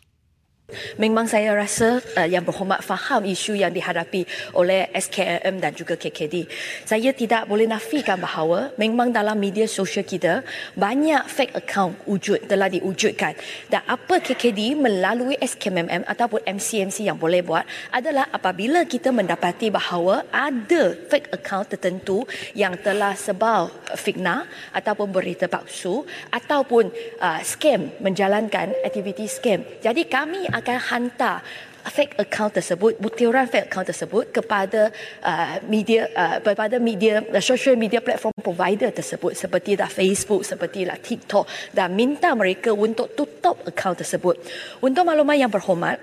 Memang 0.96 1.28
saya 1.28 1.52
rasa 1.52 2.00
uh, 2.16 2.28
yang 2.28 2.44
berhormat 2.46 2.80
faham 2.84 3.24
isu 3.26 3.58
yang 3.58 3.72
dihadapi 3.72 4.24
oleh 4.56 4.88
SKM 4.94 5.58
dan 5.58 5.72
juga 5.74 5.98
KKD. 5.98 6.46
Saya 6.86 7.10
tidak 7.12 7.48
boleh 7.48 7.68
nafikan 7.68 8.18
bahawa 8.18 8.72
memang 8.78 9.12
dalam 9.12 9.36
media 9.38 9.68
sosial 9.68 10.06
kita 10.06 10.46
banyak 10.78 11.26
fake 11.28 11.54
account 11.58 11.98
wujud 12.06 12.46
telah 12.46 12.70
diwujudkan. 12.70 13.34
Dan 13.68 13.82
apa 13.84 14.22
KKD 14.22 14.78
melalui 14.78 15.36
SKMM 15.38 16.06
ataupun 16.06 16.42
MCMC 16.46 17.08
yang 17.08 17.18
boleh 17.18 17.42
buat 17.42 17.64
adalah 17.90 18.30
apabila 18.30 18.86
kita 18.86 19.10
mendapati 19.10 19.68
bahawa 19.68 20.24
ada 20.30 20.94
fake 21.08 21.34
account 21.34 21.68
tertentu 21.72 22.24
yang 22.56 22.78
telah 22.78 23.14
sebar 23.18 23.70
fitnah 23.98 24.46
ataupun 24.72 25.10
berita 25.10 25.46
palsu 25.46 26.04
ataupun 26.30 26.90
uh, 27.20 27.40
scam 27.42 27.92
menjalankan 28.00 28.72
aktiviti 28.86 29.26
scam. 29.28 29.64
Jadi 29.82 30.06
kami 30.06 30.46
akan 30.48 30.61
hantar 30.66 31.42
fake 31.90 32.14
account 32.22 32.54
tersebut, 32.54 32.94
butiran 33.02 33.46
fake 33.50 33.66
account 33.66 33.90
tersebut 33.90 34.30
kepada 34.30 34.94
uh, 35.26 35.58
media 35.66 36.06
uh, 36.14 36.38
kepada 36.38 36.78
media 36.78 37.26
uh, 37.26 37.42
social 37.42 37.74
media 37.74 37.98
platform 37.98 38.34
provider 38.38 38.94
tersebut 38.94 39.34
seperti 39.34 39.74
dah 39.74 39.90
Facebook, 39.90 40.46
seperti 40.46 40.86
lah 40.86 40.98
TikTok 40.98 41.74
dan 41.74 41.90
minta 41.98 42.30
mereka 42.38 42.70
untuk 42.70 43.10
tutup 43.18 43.66
account 43.66 43.98
tersebut. 43.98 44.38
Untuk 44.78 45.02
maklumat 45.02 45.36
yang 45.38 45.50
berhormat, 45.50 45.98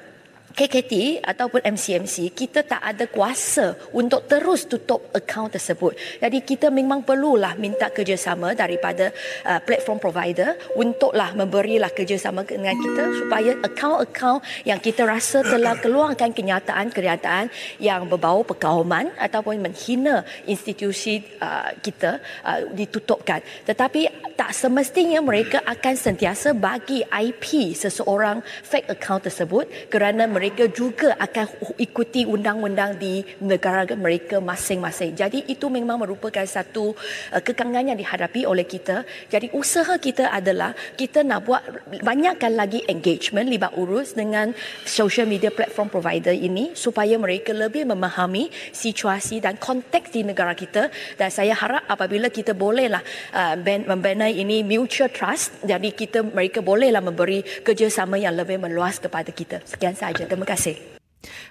KKT 0.53 1.21
ataupun 1.21 1.61
MCMC 1.61 2.33
kita 2.33 2.65
tak 2.65 2.81
ada 2.81 3.05
kuasa 3.05 3.77
untuk 3.93 4.25
terus 4.25 4.65
tutup 4.65 5.13
akaun 5.13 5.49
tersebut. 5.53 5.93
Jadi 6.17 6.41
kita 6.41 6.73
memang 6.73 7.05
perlulah 7.05 7.53
minta 7.55 7.89
kerjasama 7.93 8.57
daripada 8.57 9.13
uh, 9.45 9.59
platform 9.61 9.99
provider 10.01 10.57
untuklah 10.73 11.37
memberilah 11.37 11.93
kerjasama 11.93 12.43
dengan 12.45 12.73
kita 12.75 13.03
supaya 13.23 13.51
akaun-akaun 13.61 14.41
yang 14.65 14.81
kita 14.81 15.05
rasa 15.05 15.45
telah 15.45 15.77
keluarkan 15.83 16.33
kenyataan-kenyataan 16.33 17.49
yang 17.77 18.09
berbau 18.09 18.41
perkauman 18.41 19.13
ataupun 19.21 19.61
menghina 19.61 20.25
institusi 20.49 21.21
uh, 21.39 21.71
kita 21.77 22.19
uh, 22.43 22.59
ditutupkan. 22.73 23.41
Tetapi 23.65 24.33
tak 24.33 24.55
semestinya 24.55 25.19
mereka 25.21 25.61
akan 25.67 25.95
sentiasa 25.95 26.55
bagi 26.55 27.03
IP 27.03 27.75
seseorang 27.75 28.41
fake 28.43 28.87
account 28.91 29.27
tersebut 29.27 29.91
kerana 29.91 30.25
mereka 30.39 30.72
juga 30.72 31.19
akan 31.19 31.75
ikuti 31.75 32.24
undang-undang 32.24 32.96
di 32.96 33.19
negara 33.43 33.84
mereka 34.00 34.39
masing-masing. 34.39 35.12
Jadi 35.12 35.43
itu 35.51 35.67
memang 35.67 36.00
merupakan 36.00 36.48
satu 36.48 36.96
uh, 37.36 37.41
kekangan 37.43 37.91
yang 37.91 38.00
dihadapi 38.00 38.48
oleh 38.48 38.63
kita. 38.63 39.03
Jadi 39.27 39.51
usaha 39.51 40.00
kita 40.00 40.31
adalah 40.31 40.72
kita 40.96 41.27
nak 41.27 41.43
buat 41.43 41.60
banyakkan 42.00 42.55
lagi 42.55 42.88
engagement 42.88 43.51
libat 43.51 43.75
urus 43.75 44.15
dengan 44.15 44.55
social 44.88 45.27
media 45.27 45.51
platform 45.51 45.91
provider 45.91 46.31
ini 46.31 46.72
supaya 46.72 47.19
mereka 47.19 47.51
lebih 47.51 47.84
memahami 47.84 48.48
situasi 48.72 49.43
dan 49.43 49.60
konteks 49.60 50.15
di 50.15 50.24
negara 50.24 50.55
kita 50.55 50.88
dan 51.19 51.27
saya 51.27 51.51
harap 51.51 51.84
apabila 51.91 52.31
kita 52.31 52.55
bolehlah 52.55 53.03
uh, 53.36 53.60
membina 53.60 54.31
ini 54.31 54.63
mutual 54.63 55.12
trust 55.12 55.60
jadi 55.67 55.91
kita 55.91 56.24
mereka 56.24 56.63
bolehlah 56.63 57.03
memberi 57.03 57.43
kerjasama 57.43 58.15
yang 58.15 58.38
lebih 58.38 58.62
meluas 58.62 59.01
kepada 59.01 59.34
kita. 59.34 59.60
Sekian 59.65 59.98
sahaja. 59.98 60.28
Terima 60.29 60.45
kasih. 60.45 60.77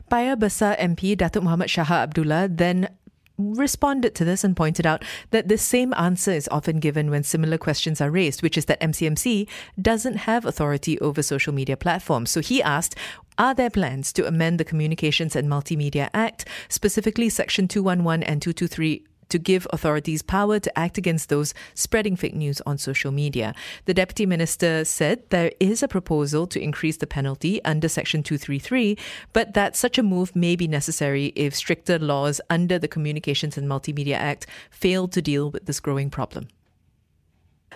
Paya 0.09 0.39
Besar 0.39 0.79
MP 0.79 1.19
Datuk 1.19 1.43
Muhammad 1.43 1.69
Shah 1.69 1.85
Abdullah 1.85 2.49
then 2.49 2.89
responded 3.39 4.15
to 4.15 4.25
this 4.25 4.43
and 4.43 4.57
pointed 4.57 4.87
out 4.87 5.05
that 5.31 5.49
the 5.49 5.59
same 5.59 5.95
answer 5.95 6.33
is 6.33 6.49
often 6.51 6.81
given 6.81 7.11
when 7.11 7.23
similar 7.23 7.57
questions 7.57 8.01
are 8.01 8.11
raised, 8.11 8.43
which 8.43 8.59
is 8.59 8.65
that 8.67 8.81
MCMC 8.81 9.47
doesn't 9.81 10.27
have 10.27 10.45
authority 10.45 10.99
over 11.01 11.23
social 11.23 11.55
media 11.55 11.77
platforms. 11.77 12.31
So 12.31 12.41
he 12.41 12.63
asked, 12.63 12.97
are 13.39 13.55
there 13.55 13.71
plans 13.71 14.13
to 14.15 14.27
amend 14.27 14.59
the 14.59 14.65
Communications 14.65 15.37
and 15.37 15.49
Multimedia 15.49 16.11
Act, 16.13 16.47
specifically 16.69 17.29
Section 17.29 17.69
211 17.69 18.25
and 18.25 18.43
223 18.43 19.05
to 19.29 19.39
give 19.39 19.67
authorities 19.73 20.23
power 20.23 20.59
to 20.59 20.79
act 20.79 20.99
against 20.99 21.29
those 21.29 21.55
spreading 21.75 22.17
fake 22.17 22.35
news 22.35 22.61
on 22.67 22.79
social 22.79 23.13
media. 23.13 23.55
The 23.85 23.95
Deputy 23.95 24.27
Minister 24.27 24.85
said 24.85 25.29
there 25.31 25.53
is 25.61 25.83
a 25.83 25.89
proposal 25.89 26.47
to 26.49 26.61
increase 26.61 26.97
the 26.97 27.07
penalty 27.07 27.63
under 27.65 27.89
Section 27.89 28.23
233, 28.23 28.97
but 29.33 29.55
that 29.55 29.77
such 29.77 29.99
a 29.99 30.03
move 30.03 30.35
may 30.35 30.57
be 30.57 30.69
necessary 30.69 31.33
if 31.37 31.55
stricter 31.55 31.99
laws 31.99 32.41
under 32.51 32.79
the 32.79 32.89
Communications 32.89 33.57
and 33.57 33.69
Multimedia 33.69 34.15
Act 34.15 34.47
fail 34.71 35.09
to 35.09 35.23
deal 35.23 35.51
with 35.51 35.67
this 35.67 35.81
growing 35.81 36.11
problem. 36.11 36.49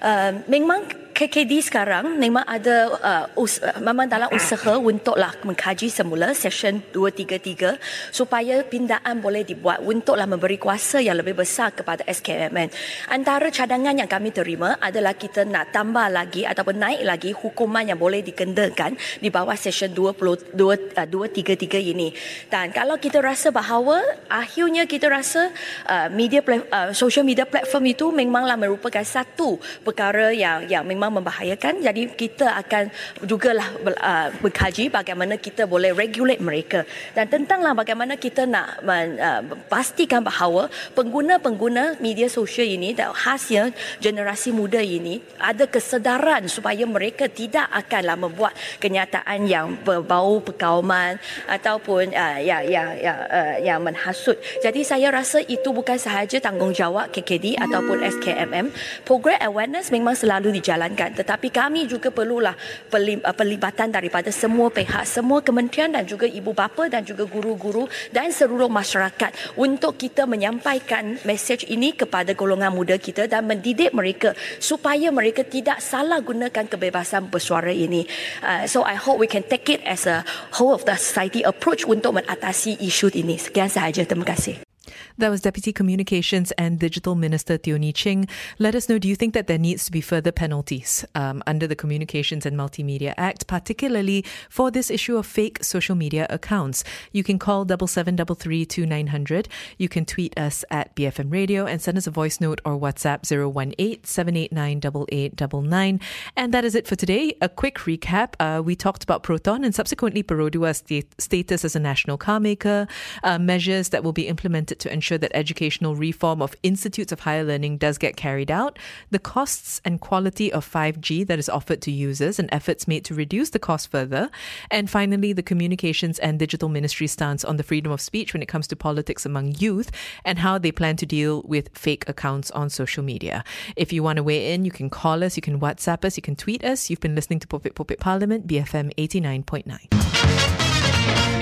Uh, 0.02 0.42
memang 0.50 0.82
KKD 1.12 1.60
sekarang 1.60 2.16
memang 2.16 2.42
ada 2.48 2.88
uh, 2.98 3.26
us, 3.38 3.60
memang 3.78 4.08
dalam 4.08 4.32
usaha 4.32 4.80
untuklah 4.80 5.30
mengkaji 5.44 5.92
semula 5.92 6.32
session 6.32 6.80
233 6.90 7.78
supaya 8.10 8.64
pindaan 8.64 9.20
boleh 9.20 9.44
dibuat 9.44 9.84
untuklah 9.84 10.24
memberi 10.24 10.56
kuasa 10.56 11.04
yang 11.04 11.20
lebih 11.20 11.36
besar 11.36 11.76
kepada 11.76 12.02
SKMN. 12.08 12.72
Antara 13.12 13.52
cadangan 13.52 13.92
yang 13.92 14.08
kami 14.08 14.32
terima 14.32 14.80
adalah 14.80 15.12
kita 15.12 15.44
nak 15.44 15.70
tambah 15.70 16.08
lagi 16.08 16.48
ataupun 16.48 16.80
naik 16.80 17.02
lagi 17.04 17.30
hukuman 17.36 17.84
yang 17.84 18.00
boleh 18.00 18.24
dikenakan 18.24 18.96
di 19.20 19.28
bawah 19.28 19.54
session 19.54 19.92
22 19.92 20.56
uh, 20.56 21.06
233 21.06 21.92
ini. 21.92 22.10
Dan 22.48 22.72
kalau 22.72 22.96
kita 22.96 23.20
rasa 23.20 23.52
bahawa 23.52 24.00
akhirnya 24.32 24.88
kita 24.88 25.12
rasa 25.12 25.52
uh, 25.86 26.08
media 26.08 26.40
uh, 26.42 26.90
social 26.96 27.22
media 27.22 27.44
platform 27.44 27.84
itu 27.84 28.08
memanglah 28.10 28.56
merupakan 28.56 29.04
satu 29.04 29.60
perkara 29.92 30.32
yang 30.32 30.64
yang 30.64 30.88
memang 30.88 31.20
membahayakan. 31.20 31.84
Jadi 31.84 32.16
kita 32.16 32.56
akan 32.64 32.88
jugalah 33.28 33.68
uh, 34.00 34.32
berkaji 34.40 34.88
bagaimana 34.88 35.36
kita 35.36 35.68
boleh 35.68 35.92
regulate 35.92 36.40
mereka. 36.40 36.88
Dan 37.12 37.28
tentanglah 37.28 37.76
bagaimana 37.76 38.16
kita 38.16 38.48
nak 38.48 38.80
uh, 38.80 39.44
pastikan 39.68 40.24
bahawa 40.24 40.72
pengguna-pengguna 40.96 42.00
media 42.00 42.32
sosial 42.32 42.64
ini 42.64 42.96
dan 42.96 43.12
khasnya 43.12 43.68
generasi 44.00 44.48
muda 44.54 44.80
ini 44.80 45.20
ada 45.36 45.68
kesedaran 45.68 46.48
supaya 46.48 46.88
mereka 46.88 47.28
tidak 47.28 47.68
akanlah 47.68 48.16
membuat 48.16 48.56
kenyataan 48.80 49.44
yang 49.44 49.76
berbau 49.84 50.40
perkauman 50.40 51.20
ataupun 51.50 52.16
uh, 52.16 52.38
yang 52.40 52.64
yang 52.64 52.88
yang, 52.96 53.18
uh, 53.28 53.56
yang 53.60 53.78
menhasut 53.82 54.38
jadi 54.62 54.80
saya 54.86 55.10
rasa 55.10 55.42
itu 55.44 55.74
bukan 55.74 55.98
sahaja 55.98 56.38
tanggungjawab 56.38 57.10
KKD 57.10 57.58
ataupun 57.58 58.00
SKMM 58.06 58.70
program 59.02 59.38
awareness 59.42 59.81
memang 59.90 60.14
selalu 60.14 60.54
dijalankan. 60.60 61.16
Tetapi 61.16 61.48
kami 61.48 61.88
juga 61.88 62.12
perlulah 62.12 62.54
uh, 62.54 63.34
pelibatan 63.34 63.88
daripada 63.90 64.28
semua 64.28 64.68
pihak 64.68 65.02
semua 65.08 65.40
kementerian 65.42 65.90
dan 65.90 66.04
juga 66.06 66.28
ibu 66.28 66.52
bapa 66.52 66.86
dan 66.86 67.02
juga 67.02 67.26
guru-guru 67.26 67.88
dan 68.14 68.30
seluruh 68.30 68.68
masyarakat 68.70 69.56
untuk 69.58 69.98
kita 69.98 70.28
menyampaikan 70.28 71.18
mesej 71.26 71.66
ini 71.66 71.96
kepada 71.96 72.36
golongan 72.36 72.70
muda 72.70 73.00
kita 73.00 73.26
dan 73.26 73.48
mendidik 73.48 73.90
mereka 73.96 74.36
supaya 74.60 75.08
mereka 75.08 75.42
tidak 75.42 75.80
salah 75.80 76.20
gunakan 76.22 76.68
kebebasan 76.68 77.32
bersuara 77.32 77.72
ini. 77.72 78.06
Uh, 78.44 78.68
so 78.68 78.84
i 78.84 78.94
hope 78.94 79.18
we 79.18 79.28
can 79.30 79.42
take 79.42 79.66
it 79.72 79.80
as 79.88 80.04
a 80.04 80.22
whole 80.54 80.76
of 80.76 80.84
the 80.84 80.94
society 80.94 81.40
approach 81.42 81.88
untuk 81.88 82.18
mengatasi 82.18 82.78
isu 82.82 83.08
ini. 83.16 83.40
Sekian 83.40 83.72
sahaja. 83.72 84.04
Terima 84.04 84.26
kasih 84.28 84.71
That 85.18 85.28
was 85.28 85.42
Deputy 85.42 85.72
Communications 85.72 86.52
and 86.52 86.78
Digital 86.78 87.14
Minister 87.14 87.58
Theoni 87.58 87.94
Ching. 87.94 88.26
Let 88.58 88.74
us 88.74 88.88
know 88.88 88.98
do 88.98 89.08
you 89.08 89.16
think 89.16 89.34
that 89.34 89.46
there 89.46 89.58
needs 89.58 89.84
to 89.84 89.92
be 89.92 90.00
further 90.00 90.32
penalties 90.32 91.04
um, 91.14 91.42
under 91.46 91.66
the 91.66 91.76
Communications 91.76 92.46
and 92.46 92.56
Multimedia 92.56 93.12
Act, 93.16 93.46
particularly 93.46 94.24
for 94.48 94.70
this 94.70 94.90
issue 94.90 95.16
of 95.16 95.26
fake 95.26 95.62
social 95.62 95.94
media 95.94 96.26
accounts? 96.30 96.82
You 97.12 97.22
can 97.22 97.38
call 97.38 97.66
7733 97.68 99.44
You 99.78 99.88
can 99.88 100.04
tweet 100.04 100.38
us 100.38 100.64
at 100.70 100.94
BFM 100.96 101.32
Radio 101.32 101.66
and 101.66 101.82
send 101.82 101.98
us 101.98 102.06
a 102.06 102.10
voice 102.10 102.40
note 102.40 102.60
or 102.64 102.78
WhatsApp 102.78 103.30
018 103.30 104.04
789 104.04 106.00
And 106.36 106.54
that 106.54 106.64
is 106.64 106.74
it 106.74 106.86
for 106.86 106.96
today. 106.96 107.36
A 107.40 107.48
quick 107.48 107.78
recap. 107.78 108.34
Uh, 108.40 108.62
we 108.62 108.74
talked 108.74 109.04
about 109.04 109.22
Proton 109.22 109.64
and 109.64 109.74
subsequently 109.74 110.22
Perodua's 110.22 110.82
st- 110.86 111.20
status 111.20 111.64
as 111.64 111.76
a 111.76 111.80
national 111.80 112.16
car 112.16 112.40
maker, 112.40 112.86
uh, 113.22 113.38
measures 113.38 113.90
that 113.90 114.02
will 114.02 114.12
be 114.12 114.26
implemented 114.28 114.78
to 114.80 114.92
ensure 114.92 115.01
that 115.10 115.30
educational 115.34 115.96
reform 115.96 116.40
of 116.40 116.54
institutes 116.62 117.12
of 117.12 117.20
higher 117.20 117.44
learning 117.44 117.78
does 117.78 117.98
get 117.98 118.16
carried 118.16 118.50
out, 118.50 118.78
the 119.10 119.18
costs 119.18 119.80
and 119.84 120.00
quality 120.00 120.52
of 120.52 120.70
5G 120.70 121.26
that 121.26 121.38
is 121.38 121.48
offered 121.48 121.82
to 121.82 121.90
users 121.90 122.38
and 122.38 122.48
efforts 122.52 122.88
made 122.88 123.04
to 123.04 123.14
reduce 123.14 123.50
the 123.50 123.58
cost 123.58 123.90
further, 123.90 124.30
and 124.70 124.88
finally, 124.88 125.32
the 125.32 125.42
communications 125.42 126.18
and 126.18 126.38
digital 126.38 126.68
ministry 126.68 127.06
stance 127.06 127.44
on 127.44 127.56
the 127.56 127.62
freedom 127.62 127.92
of 127.92 128.00
speech 128.00 128.32
when 128.32 128.42
it 128.42 128.48
comes 128.48 128.66
to 128.68 128.76
politics 128.76 129.26
among 129.26 129.54
youth 129.58 129.90
and 130.24 130.38
how 130.38 130.58
they 130.58 130.72
plan 130.72 130.96
to 130.96 131.06
deal 131.06 131.42
with 131.42 131.76
fake 131.76 132.08
accounts 132.08 132.50
on 132.52 132.70
social 132.70 133.02
media. 133.02 133.44
If 133.76 133.92
you 133.92 134.02
want 134.02 134.18
to 134.18 134.22
weigh 134.22 134.54
in, 134.54 134.64
you 134.64 134.70
can 134.70 134.90
call 134.90 135.24
us, 135.24 135.36
you 135.36 135.42
can 135.42 135.60
WhatsApp 135.60 136.04
us, 136.04 136.16
you 136.16 136.22
can 136.22 136.36
tweet 136.36 136.64
us. 136.64 136.90
You've 136.90 137.00
been 137.00 137.14
listening 137.14 137.40
to 137.40 137.48
Pulpit 137.48 137.74
Pulpit 137.74 138.00
Parliament, 138.00 138.46
BFM 138.46 138.94
89.9. 138.96 141.41